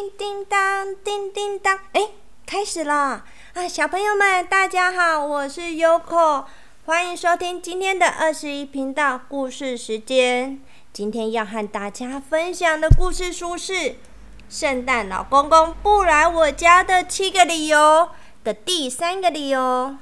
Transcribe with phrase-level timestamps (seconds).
[0.00, 2.00] 叮叮当，叮叮当，哎，
[2.46, 3.22] 开始啦！
[3.52, 6.46] 啊，小朋友们，大家好，我是 Yoko，
[6.86, 10.58] 欢迎收听今天的二十一频道故事时间。
[10.90, 13.72] 今天要和大家分享的故事书是
[14.48, 17.78] 《圣诞老公公不来我家的七个理由》
[18.42, 19.96] 的第三个理由。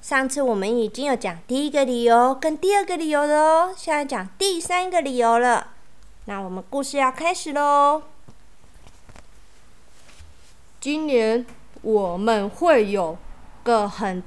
[0.00, 5.72] 上次我们已经有讲第一个理由跟第二个理由了哦，现在讲第三个理由了。
[6.26, 8.00] 那我们故事要开始喽。
[10.84, 11.46] 今年
[11.80, 13.16] 我们会有
[13.62, 14.22] 个很，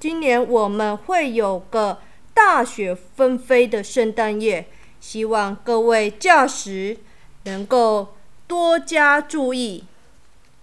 [0.00, 2.00] 今年我们会有个
[2.32, 4.66] 大雪纷飞的圣诞夜，
[4.98, 6.96] 希望各位驾驶
[7.44, 9.84] 能够多加注意。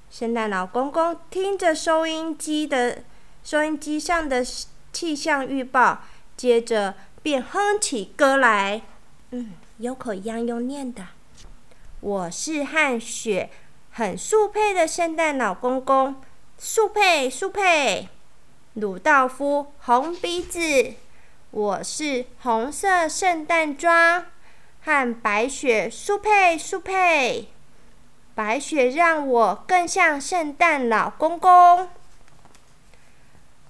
[0.09, 3.03] 圣诞老公公听着收音机的。
[3.43, 4.43] 收音机上的
[4.91, 5.99] 气象预报，
[6.35, 8.81] 接着便哼起歌来。
[9.29, 11.05] 嗯，有口一样用念的。
[12.01, 13.51] 我是和雪
[13.97, 16.21] 很速配的圣诞老公公，
[16.57, 18.09] 速配速配。
[18.73, 20.95] 鲁道夫红鼻子，
[21.51, 24.25] 我是红色圣诞装，
[24.83, 27.47] 和白雪速配速配。
[28.33, 31.87] 白雪让我更像圣诞老公公。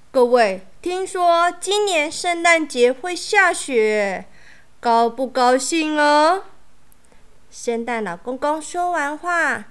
[0.09, 4.25] 各位，听说今年圣诞节会下雪，
[4.79, 6.45] 高不高兴啊？
[7.51, 9.65] 圣诞老公公说完话，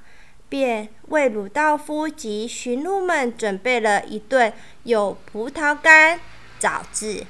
[0.55, 4.52] 便为鲁道夫及驯鹿们准备了一顿
[4.84, 6.20] 有葡萄干、
[6.60, 7.27] 枣子、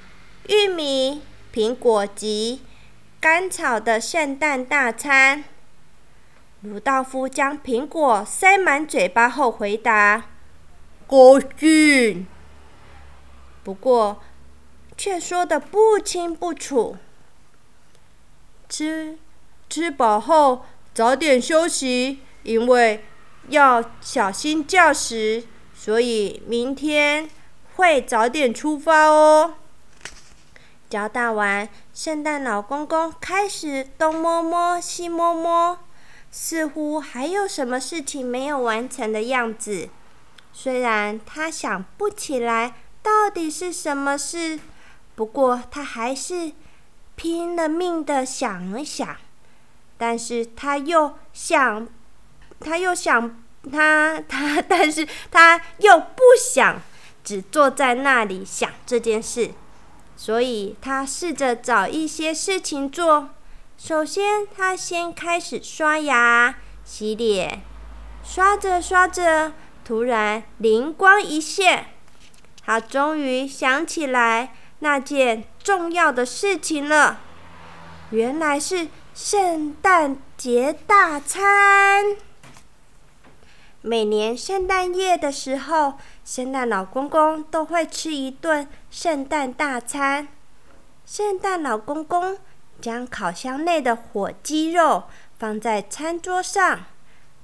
[0.50, 2.61] 玉米、苹果及
[3.20, 5.42] 甘草的圣诞大餐。
[6.61, 10.25] 鲁道夫将苹果塞满嘴巴后回答
[11.08, 12.27] ：“高兴。”
[13.64, 14.22] 不过，
[14.98, 16.98] 却说的不清不楚。
[18.69, 19.17] 吃
[19.70, 23.02] 吃饱后早点休息，因为
[23.48, 27.28] 要小心驾驶，所以明天
[27.77, 29.55] 会早点出发哦。
[30.89, 35.79] 交代完，圣诞老公公开始东摸摸西摸摸，
[36.30, 39.89] 似乎还有什么事情没有完成的样子。
[40.52, 42.74] 虽然他想不起来。
[43.05, 44.58] 到底是什么事？
[45.14, 46.52] 不过他还是
[47.17, 49.14] 拼了命的想了想，
[49.98, 51.86] 但是他又想，
[52.61, 56.81] 他又想，他他， 但是他又不想
[57.23, 59.51] 只坐在那里想这件事，
[60.17, 63.31] 所以他试着找一些事情做。
[63.77, 66.55] 首先，他先开始刷牙、
[66.85, 67.63] 洗脸，
[68.23, 69.53] 刷着刷着，
[69.85, 71.87] 突然灵光一现。
[72.64, 77.20] 他终于想起来那件重要的事情了，
[78.11, 82.17] 原来是圣诞节大餐。
[83.86, 90.27] 每年圣诞夜的时候，圣诞老公公都会吃一顿圣诞大餐。
[91.05, 92.39] 圣诞老公公
[92.80, 95.02] 将烤箱内的火鸡肉
[95.39, 96.86] 放在餐桌上，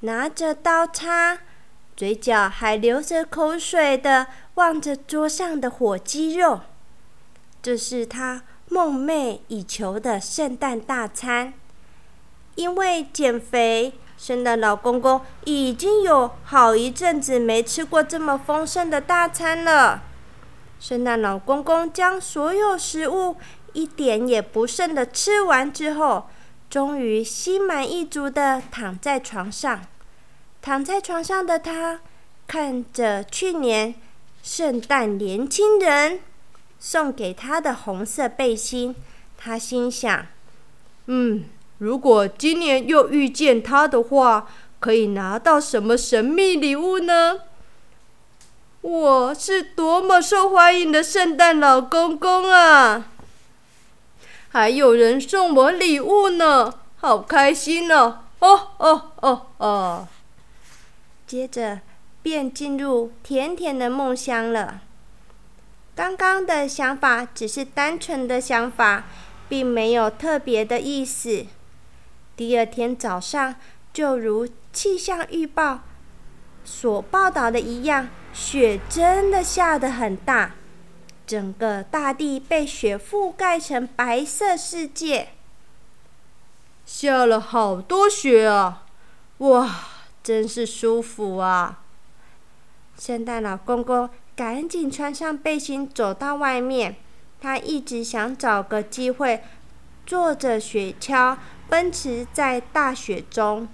[0.01, 1.41] 拿着刀叉。
[1.95, 6.61] 嘴角还流着口水的望着桌上的火鸡肉，
[7.61, 11.53] 这是他梦寐以求的圣诞大餐。
[12.55, 20.03] 因为减肥，圣诞老公公已经有好一阵子没吃过这么丰盛的大餐了。
[20.79, 23.37] 圣诞老公公将所有食物
[23.73, 26.29] 一点也不剩的吃完之后，
[26.69, 29.81] 终于心满意足的躺在床上。
[30.61, 32.01] 躺在床上的他，
[32.47, 33.95] 看着去年
[34.43, 36.21] 圣诞年轻人
[36.79, 38.95] 送给他的红色背心，
[39.39, 40.27] 他心想
[41.07, 41.45] ：“嗯，
[41.81, 44.47] 如果今年又遇见他的话，
[44.81, 47.41] 可以拿到什么神秘礼物呢？
[48.83, 53.09] 我是多么受欢迎的圣诞老公公啊！
[54.51, 58.25] 还有人送我礼物呢，好开心哦！
[58.41, 60.09] 哦哦哦哦！”
[61.27, 61.81] 接着
[62.23, 64.83] 便进入甜甜的梦乡了。
[65.95, 69.05] 刚刚的想法只是单纯的想法，
[69.49, 71.47] 并没有特别的意思。
[72.41, 73.57] 第二天早上，
[73.93, 75.81] 就如气象预报
[76.65, 80.55] 所报道的一样，雪真的下得很大，
[81.27, 85.29] 整个大地被雪覆盖成白色世界。
[86.87, 88.87] 下了好多雪啊！
[89.37, 89.71] 哇！
[90.23, 91.83] 真是舒服啊！
[92.97, 96.97] 圣诞老公公赶紧穿上背心，走到外面。
[97.43, 99.43] 他一直想找个机会，
[100.11, 101.37] 坐着雪橇
[101.69, 103.69] 奔驰在大雪中。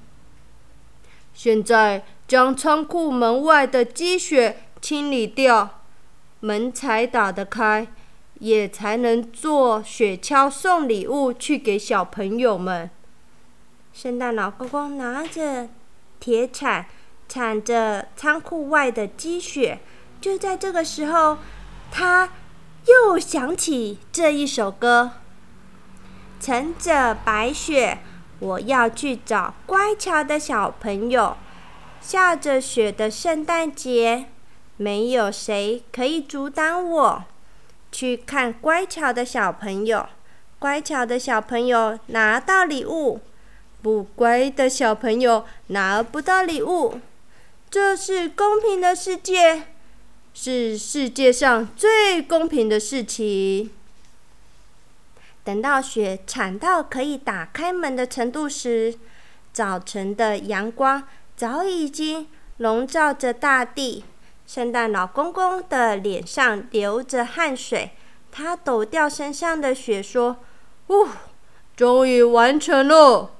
[1.32, 5.80] 现在将仓库门外的积雪清理掉，
[6.40, 7.86] 门才打得开，
[8.40, 12.90] 也才能坐雪橇送礼物去给小朋友们。
[13.94, 15.70] 圣诞老公公拿着
[16.20, 16.84] 铁铲，
[17.26, 19.78] 铲着仓库外的积雪。
[20.20, 21.38] 就在这个时候，
[21.90, 22.28] 他
[22.84, 25.12] 又想起这一首歌：
[26.46, 27.98] 乘着白雪，
[28.38, 31.36] 我要去找乖巧的小朋友。
[32.00, 34.26] 下着雪的圣诞节，
[34.76, 37.24] 没有谁可以阻挡我
[37.90, 40.06] 去看乖巧的小朋友。
[40.60, 43.20] 乖巧的小朋友拿到礼物，
[43.82, 47.00] 不乖的小朋友拿不到礼物。
[47.68, 49.64] 这是公平的世界，
[50.32, 53.72] 是世界上最公平的事情。
[55.46, 58.98] 等到雪铲到可以打开门的程度时，
[59.52, 61.04] 早晨的阳光。
[61.36, 62.26] 早已经
[62.56, 64.02] 笼罩着大地，
[64.44, 67.92] 圣诞老公公的脸上流着汗水，
[68.32, 70.38] 他抖掉身上的雪，说
[70.90, 71.06] ：“呜，
[71.76, 73.30] 终于完成了。”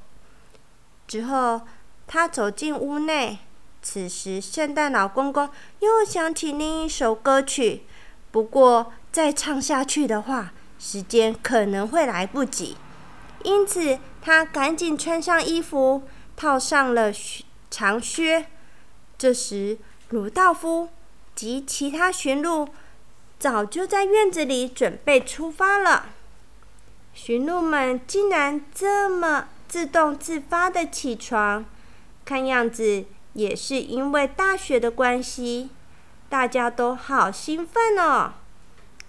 [1.09, 1.63] 之后，
[2.07, 3.39] 他走进屋内。
[3.83, 5.49] 此时，圣诞老公公
[5.81, 7.83] 又想起另一首歌曲，
[8.31, 12.77] 不过再唱下去的话，时间可能会来不及，
[13.43, 16.03] 因此他赶紧穿上衣服，
[16.37, 17.13] 套上了。
[17.69, 18.47] 长靴。
[19.19, 19.79] 这时，
[20.11, 20.89] 鲁道夫
[21.35, 22.69] 及其他驯鹿
[23.39, 26.07] 早就在院子里准备出发了。
[27.13, 31.65] 驯鹿们竟然这么自动自发的起床，
[32.25, 35.71] 看样子也是因为大雪的关系。
[36.29, 38.35] 大家都好兴奋哦！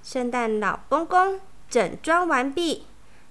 [0.04, 2.86] 圣诞老公公整装完毕，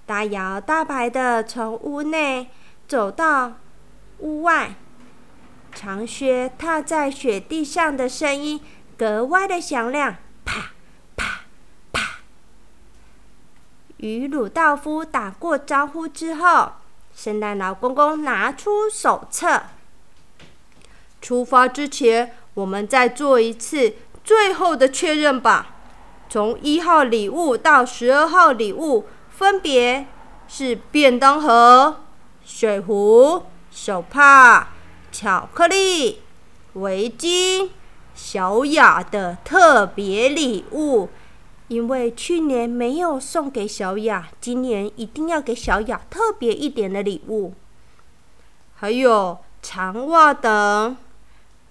[0.05, 2.51] 大摇大摆的从屋内
[2.87, 3.55] 走到
[4.19, 4.75] 屋外。
[5.75, 8.61] 长靴踏在雪地上的声音
[8.97, 10.71] 格外的响亮，啪
[11.17, 11.41] 啪
[11.93, 12.21] 啪。
[13.99, 16.73] 与鲁道夫打过招呼之后，
[17.15, 19.65] 圣诞老公公拿出手册。
[21.21, 25.76] 出发之前，我们再做一次最后的确认吧。
[26.37, 30.07] 从一号礼物到十二号礼物，分别
[30.47, 32.03] 是便当盒、
[32.45, 34.69] 水壶、手帕。
[35.11, 36.21] 巧克力、
[36.75, 37.71] 围巾、
[38.15, 41.09] 小雅的特别礼物，
[41.69, 47.55] 因为去年没有送给小雅，今年一定要给小雅特别一点的礼物。
[48.75, 50.99] 还有长袜等。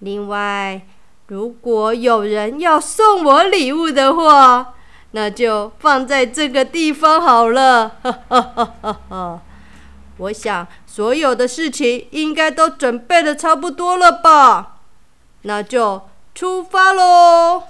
[0.00, 0.84] 另外，
[1.28, 4.74] 如果有人要送我礼物的话，
[5.10, 7.96] 那就放在这个地方好了。
[8.02, 8.40] 哈哈
[8.82, 9.42] 哈哈。
[10.18, 14.78] 我想，所有的事情应该都准备的差不多了吧？
[15.42, 17.64] 那就出发喽！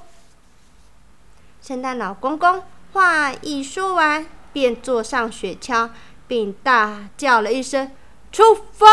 [1.60, 2.62] 圣诞老公公
[2.92, 5.90] 话一说完，便坐上雪橇，
[6.28, 7.90] 并大叫了一声
[8.30, 8.86] ：“出发！”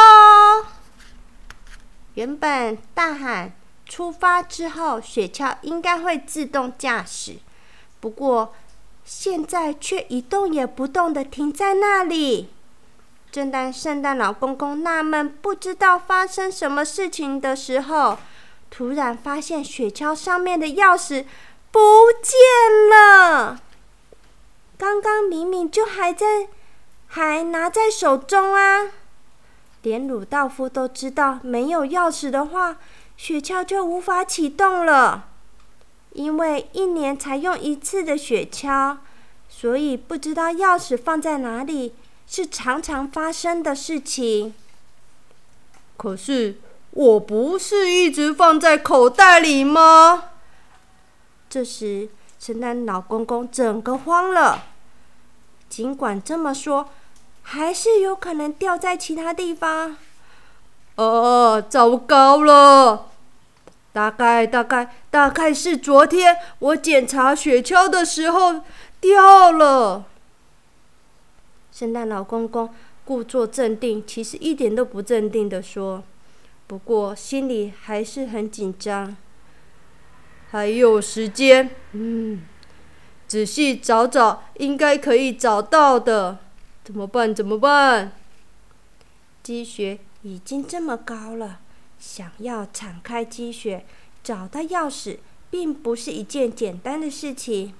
[2.15, 3.53] 原本大喊
[3.93, 7.35] “出发”之后，雪橇应该会自动驾驶，
[7.99, 8.55] 不过
[9.05, 12.49] 现在却一动也不动的停在那里。
[13.31, 18.17] 正当圣诞老公公纳闷不知道发生什么事情的时候，
[18.71, 21.25] 突然发现雪橇上面的钥匙
[21.69, 21.79] 不
[22.23, 23.59] 见了。
[24.75, 26.47] 刚刚明明就还在，
[27.05, 28.89] 还拿在手中啊！
[29.83, 32.77] 连鲁道夫都知道，没有钥匙的话，
[33.23, 35.29] 雪橇就无法启动了。
[36.11, 38.97] 因为一年才用一次的雪橇，
[39.47, 41.95] 所以不知道钥匙放在哪里。
[42.27, 44.53] 是常常发生的事情。
[45.95, 46.57] 可是
[46.91, 50.25] 我不是一直放在口袋里吗？
[51.49, 54.63] 这时，圣诞老公公整个慌了。
[55.69, 56.89] 尽管这么说，
[57.41, 59.95] 还是有可能掉在其他地方。
[60.95, 63.11] 哦，糟糕了！
[63.93, 68.61] 大概、大概、大概是昨天我检查雪橇的时候
[68.99, 70.05] 掉了。
[71.71, 72.69] 圣诞老公公
[73.05, 76.03] 故作镇定，其实一点都不镇定的说
[76.67, 79.15] ：“不过心里还是很紧张。
[80.51, 82.41] 还有时间，嗯，
[83.27, 86.39] 仔细找找，应该可以找到的。
[86.83, 87.33] 怎么办？
[87.33, 88.11] 怎么办？
[89.41, 91.59] 积雪已经这么高了，
[92.05, 93.85] 想要敞开积雪，
[94.21, 95.19] 找到钥匙，
[95.49, 97.73] 并不是一件简单的事情。”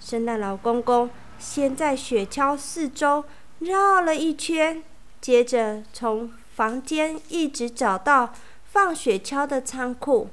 [0.00, 1.10] 圣诞老公公。
[1.40, 3.24] 先在雪橇四周
[3.60, 4.82] 绕了一圈，
[5.20, 8.34] 接着从房间一直找到
[8.64, 10.30] 放雪橇的仓库。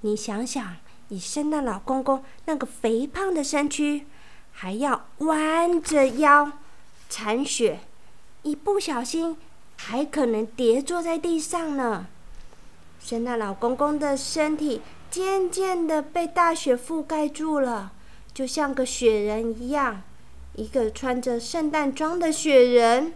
[0.00, 0.76] 你想想，
[1.10, 4.06] 以圣诞老公公那个肥胖的身躯，
[4.50, 6.52] 还要弯着腰
[7.10, 7.80] 铲雪，
[8.44, 9.36] 一不小心
[9.76, 12.06] 还可能跌坐在地上呢。
[13.04, 14.80] 圣诞老公公的身体
[15.10, 17.92] 渐渐的被大雪覆盖住了，
[18.32, 20.02] 就像个雪人一样，
[20.54, 23.12] 一个穿着圣诞装的雪人。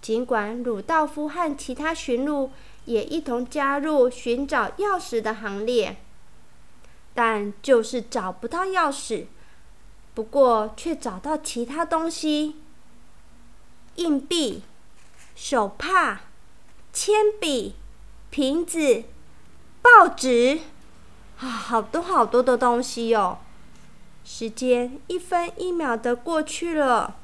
[0.00, 2.52] 尽管鲁道夫和其他驯鹿
[2.84, 5.96] 也一同加入寻找钥匙的行列，
[7.12, 9.24] 但就是找不到钥匙。
[10.14, 12.54] 不过却找到其他东西：
[13.96, 14.62] 硬币、
[15.34, 16.20] 手帕、
[16.92, 17.74] 铅笔、
[18.36, 19.02] 瓶子、
[19.80, 20.58] 报纸，
[21.40, 23.38] 啊，好多好多的东西哟！
[24.26, 27.14] 时间一分一秒的过去了，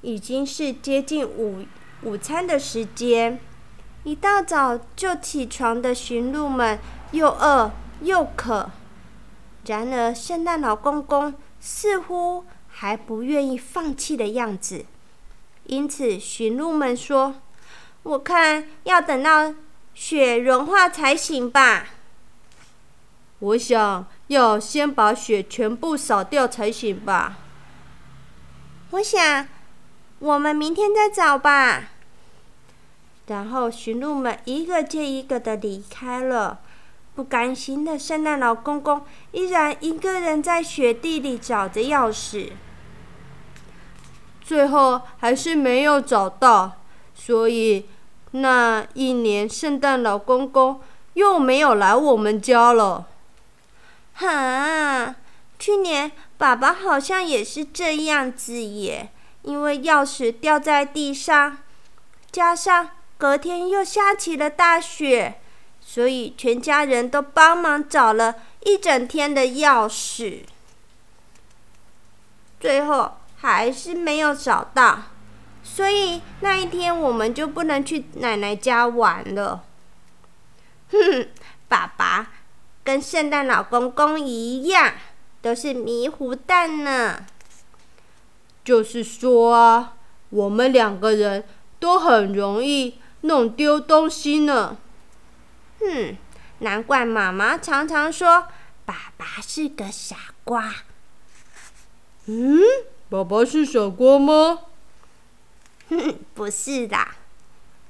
[0.00, 1.64] 已经是接近午。
[2.02, 3.38] 午餐的时间，
[4.02, 6.80] 一大早就起床的驯鹿们
[7.12, 8.68] 又饿又渴。
[9.66, 14.84] 然而，圣诞老公公似乎还不愿意放弃的样子。
[15.66, 17.36] 因此，驯鹿们说
[18.02, 19.54] ：“我看要等到
[19.94, 21.86] 雪融化才行吧。”
[23.40, 27.38] 我想要先把雪全部扫掉才行吧。
[28.90, 29.48] 我想，
[30.18, 31.90] 我们明天再找吧。
[33.26, 36.60] 然后，驯鹿们一个接一个的离开了。
[37.14, 42.50] 不甘心的圣诞老公公依然一个人在雪地里找着钥匙，
[44.40, 46.72] 最后还是没有找到。
[47.14, 47.86] 所以
[48.36, 50.80] 那一年，圣诞老公公
[51.14, 53.06] 又没有来我们家了。
[54.14, 55.14] 哈，
[55.58, 59.10] 去年爸爸好像也是这样子耶，
[59.42, 61.58] 因为钥匙掉在地上，
[62.30, 62.90] 加上。
[63.16, 65.40] 隔天又下起了大雪，
[65.80, 70.40] 所以全家人都帮忙找了一整天的钥匙，
[72.58, 74.98] 最后还是没有找到，
[75.64, 79.64] 所以那一天我们就不能去奶奶家玩了。
[80.92, 81.28] 哼哼，
[81.66, 82.30] 爸爸
[82.84, 84.92] 跟圣诞老公公一样，
[85.42, 87.26] 都是迷糊蛋呢。
[88.62, 89.94] 就是说啊，
[90.30, 91.44] 我们两个人
[91.80, 92.98] 都很容易。
[93.22, 94.76] 弄丢东西呢？
[95.80, 96.14] 哼，
[96.58, 98.48] 难怪妈妈常常说
[98.84, 100.74] 爸爸是个傻瓜。
[102.26, 102.60] 嗯，
[103.08, 104.58] 爸爸是傻瓜吗？
[106.34, 106.96] 不是的，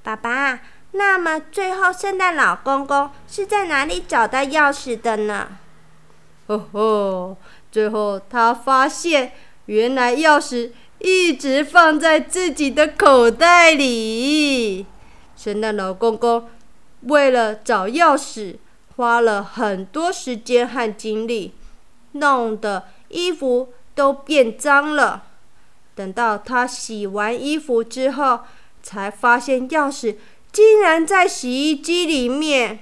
[0.02, 0.60] 爸爸。
[0.96, 5.48] 那么最后，圣诞老公公是在哪里找到钥匙的呢？
[6.46, 7.36] 哦吼，
[7.72, 9.32] 最后他发现，
[9.66, 14.86] 原来钥匙一直放在自己的口袋里。
[15.36, 16.48] 圣诞老公公
[17.00, 18.58] 为了找钥匙，
[18.96, 21.54] 花了很多时间和精力，
[22.12, 25.24] 弄得衣服都变脏了。
[25.94, 28.40] 等到他洗完衣服之后，
[28.82, 30.16] 才发现钥匙
[30.52, 32.80] 竟然在洗衣机里面。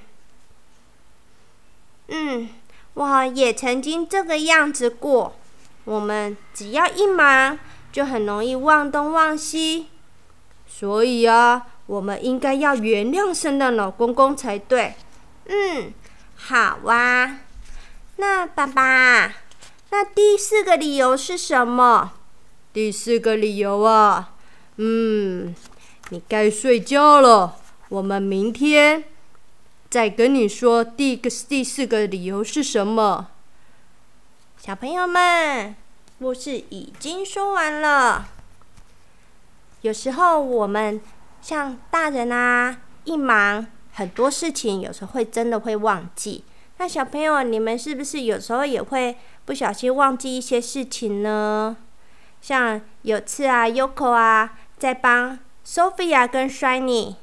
[2.09, 2.49] 嗯，
[2.95, 5.37] 我也曾经这个样子过。
[5.85, 7.59] 我们只要一忙，
[7.91, 9.89] 就很容易忘东忘西。
[10.67, 11.67] 所以啊。
[11.87, 14.95] 我们应该要原谅圣诞老公公才对。
[15.47, 15.93] 嗯，
[16.37, 17.39] 好哇。
[18.17, 19.35] 那爸爸，
[19.91, 22.13] 那第四个理由是什么？
[22.73, 24.35] 第四个理由啊，
[24.77, 25.55] 嗯，
[26.11, 27.57] 你该睡觉了。
[27.89, 29.05] 我们明天
[29.91, 33.29] 再跟你说第个第四个理由是什么。
[34.59, 35.75] 小朋友们，
[36.19, 38.29] 故事已经说完了。
[39.83, 41.01] 有时候我们。
[41.43, 46.45] 像大人啊，一忙很多事情，有时候会真的会忘记。
[46.79, 51.77] 那小朋友，你们是不是有时候也会不小心忘记一些事情呢？
[52.43, 57.15] 像有次啊，Yoko 啊，在帮 Sophia 跟 Shiny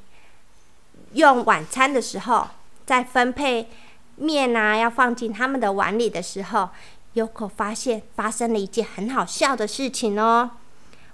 [1.14, 2.48] 用晚餐的时候，
[2.88, 3.70] 在分配
[4.16, 6.70] 面啊，要放进他们的碗里的时候
[7.14, 10.50] ，Yoko 发现发生了一件很好笑的事情哦。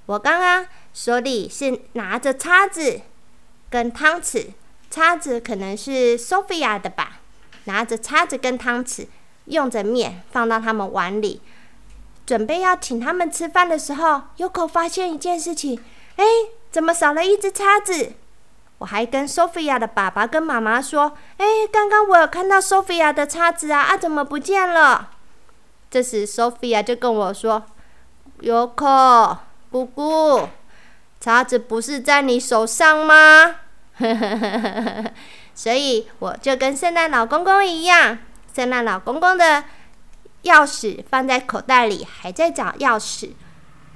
[0.05, 0.65] 我刚刚。
[0.95, 3.01] 手里是拿着叉子
[3.69, 4.51] 跟汤匙，
[4.89, 7.19] 叉子可能是 Sophia 的吧。
[7.65, 9.07] 拿着叉子跟汤匙，
[9.43, 11.41] 用着面放到他们碗里，
[12.25, 15.79] 准备要请他们吃饭的时候，Yoko 发现一件事情：
[16.15, 16.25] 哎，
[16.71, 18.13] 怎么少了一只叉子？
[18.79, 25.11] 我还跟 Sophia 的爸爸跟妈妈说：哎，刚刚我有看到 Sophia 的叉子啊，啊，怎么不见了？
[25.89, 27.63] 这时 Sophia 就跟我说
[28.41, 29.37] ：Yoko，
[29.71, 30.49] 姑姑。
[31.21, 33.55] 叉子不是在你手上吗？
[35.55, 38.19] 所以我就跟圣诞老公公一样，
[38.53, 39.63] 圣诞老公公的
[40.45, 43.31] 钥匙放在口袋里，还在找钥匙。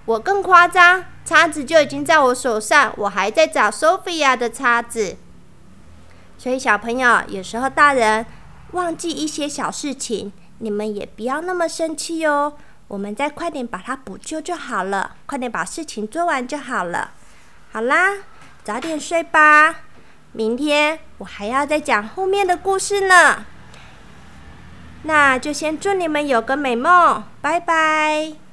[0.06, 5.18] 我更夸张，叉子就已经在我手上，我还在找 Sophia 的叉子。
[6.38, 8.26] 所以小朋友，有时候大人
[8.72, 12.54] 忘记一些小事情，你们也不要那么生气哦。
[12.88, 17.12] 我们再快点把它补救就好了，快点把事情做完就好了。
[17.72, 18.14] 好啦，
[18.64, 19.82] 早点睡吧，
[20.32, 23.46] 明天我还要再讲后面的故事呢。
[25.04, 28.49] 那就先祝你们有个美梦，拜拜。